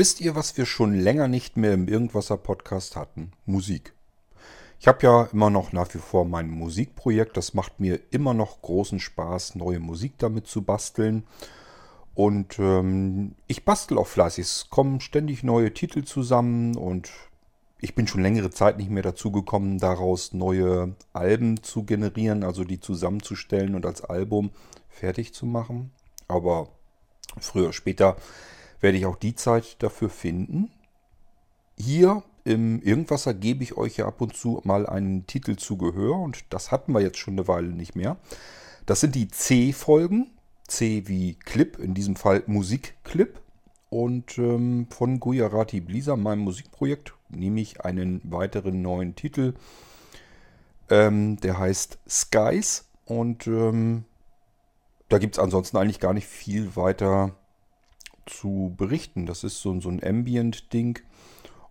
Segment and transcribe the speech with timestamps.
[0.00, 3.32] Wisst ihr, was wir schon länger nicht mehr im Irgendwasser Podcast hatten?
[3.44, 3.92] Musik.
[4.78, 7.36] Ich habe ja immer noch nach wie vor mein Musikprojekt.
[7.36, 11.24] Das macht mir immer noch großen Spaß, neue Musik damit zu basteln.
[12.14, 14.46] Und ähm, ich bastel auch fleißig.
[14.46, 17.10] Es kommen ständig neue Titel zusammen und
[17.78, 22.64] ich bin schon längere Zeit nicht mehr dazu gekommen, daraus neue Alben zu generieren, also
[22.64, 24.50] die zusammenzustellen und als Album
[24.88, 25.92] fertig zu machen.
[26.26, 26.68] Aber
[27.38, 28.16] früher später
[28.80, 30.70] werde ich auch die Zeit dafür finden.
[31.76, 36.16] Hier im Irgendwasser gebe ich euch ja ab und zu mal einen Titel zu Gehör
[36.16, 38.16] und das hatten wir jetzt schon eine Weile nicht mehr.
[38.86, 40.30] Das sind die C-Folgen.
[40.66, 43.40] C wie Clip, in diesem Fall Musikclip.
[43.88, 49.54] Und ähm, von Gujarati Blisa, meinem Musikprojekt, nehme ich einen weiteren neuen Titel.
[50.88, 52.88] Ähm, der heißt Skies.
[53.04, 54.04] Und ähm,
[55.08, 57.34] da gibt es ansonsten eigentlich gar nicht viel weiter
[58.30, 59.26] zu berichten.
[59.26, 61.00] Das ist so, so ein Ambient-Ding.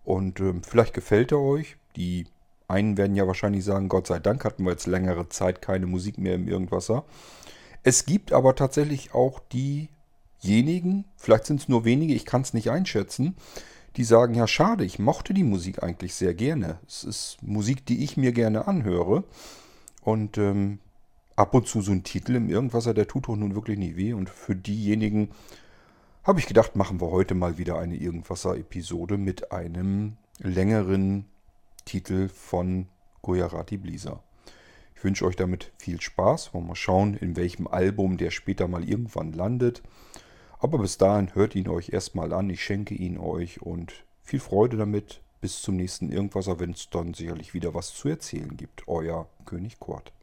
[0.03, 1.77] Und ähm, vielleicht gefällt er euch.
[1.95, 2.27] Die
[2.67, 6.17] einen werden ja wahrscheinlich sagen, Gott sei Dank hatten wir jetzt längere Zeit keine Musik
[6.17, 7.03] mehr im Irgendwasser.
[7.83, 12.69] Es gibt aber tatsächlich auch diejenigen, vielleicht sind es nur wenige, ich kann es nicht
[12.69, 13.35] einschätzen,
[13.95, 16.79] die sagen, ja schade, ich mochte die Musik eigentlich sehr gerne.
[16.87, 19.23] Es ist Musik, die ich mir gerne anhöre.
[20.01, 20.79] Und ähm,
[21.35, 24.13] ab und zu so ein Titel im Irgendwasser, der tut doch nun wirklich nicht weh.
[24.13, 25.29] Und für diejenigen
[26.29, 31.25] habe ich gedacht, machen wir heute mal wieder eine Irgendwasser-Episode mit einem längeren
[31.85, 32.85] Titel von
[33.23, 34.21] Gujarati Blisa.
[34.95, 36.53] Ich wünsche euch damit viel Spaß.
[36.53, 39.81] Wollen wir mal schauen, in welchem Album der später mal irgendwann landet.
[40.59, 42.51] Aber bis dahin hört ihn euch erstmal an.
[42.51, 45.21] Ich schenke ihn euch und viel Freude damit.
[45.41, 48.87] Bis zum nächsten Irgendwasser, wenn es dann sicherlich wieder was zu erzählen gibt.
[48.87, 50.13] Euer König Kurt.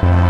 [0.00, 0.29] Bye.